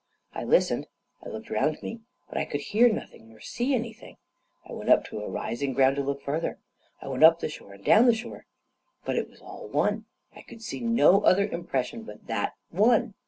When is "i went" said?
4.65-4.89, 7.03-7.23